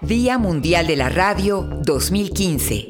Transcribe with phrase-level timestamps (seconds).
[0.00, 2.88] Día Mundial de la Radio 2015.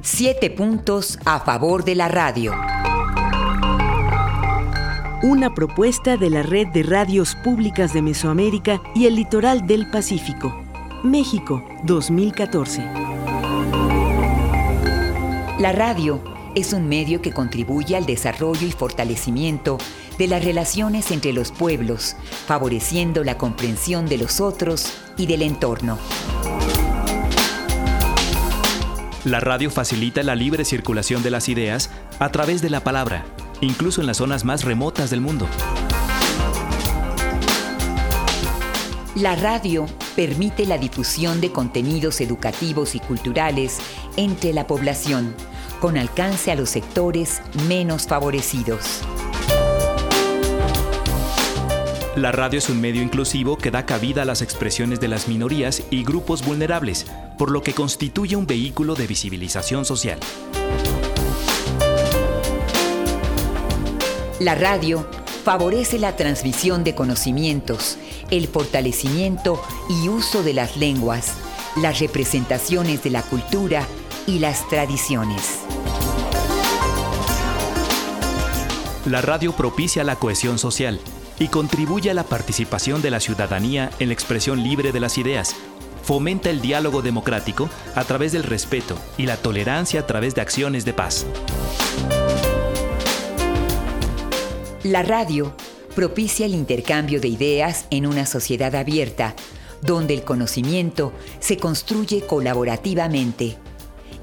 [0.00, 2.52] Siete puntos a favor de la radio.
[5.22, 10.54] Una propuesta de la Red de Radios Públicas de Mesoamérica y el Litoral del Pacífico.
[11.04, 12.82] México, 2014.
[15.58, 19.78] La radio es un medio que contribuye al desarrollo y fortalecimiento
[20.18, 22.16] de las relaciones entre los pueblos,
[22.46, 25.98] favoreciendo la comprensión de los otros y del entorno.
[29.24, 33.24] La radio facilita la libre circulación de las ideas a través de la palabra,
[33.60, 35.46] incluso en las zonas más remotas del mundo.
[39.14, 43.78] La radio permite la difusión de contenidos educativos y culturales
[44.16, 45.34] entre la población,
[45.82, 49.00] con alcance a los sectores menos favorecidos.
[52.14, 55.82] La radio es un medio inclusivo que da cabida a las expresiones de las minorías
[55.90, 60.20] y grupos vulnerables, por lo que constituye un vehículo de visibilización social.
[64.38, 65.04] La radio
[65.42, 67.98] favorece la transmisión de conocimientos,
[68.30, 71.34] el fortalecimiento y uso de las lenguas,
[71.74, 73.84] las representaciones de la cultura
[74.26, 75.60] y las tradiciones.
[79.06, 81.00] La radio propicia la cohesión social,
[81.42, 85.56] y contribuye a la participación de la ciudadanía en la expresión libre de las ideas.
[86.04, 90.84] Fomenta el diálogo democrático a través del respeto y la tolerancia a través de acciones
[90.84, 91.26] de paz.
[94.84, 95.54] La radio
[95.96, 99.34] propicia el intercambio de ideas en una sociedad abierta,
[99.80, 103.58] donde el conocimiento se construye colaborativamente.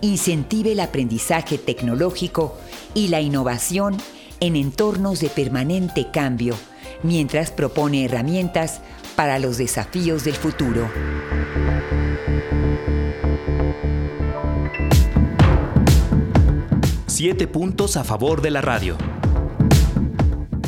[0.01, 2.57] Incentive el aprendizaje tecnológico
[2.93, 3.97] y la innovación
[4.39, 6.55] en entornos de permanente cambio
[7.03, 8.81] mientras propone herramientas
[9.15, 10.89] para los desafíos del futuro.
[17.07, 18.97] Siete puntos a favor de la radio.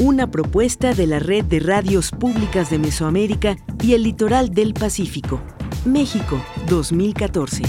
[0.01, 5.39] Una propuesta de la Red de Radios Públicas de Mesoamérica y el Litoral del Pacífico.
[5.85, 7.63] México, 2014.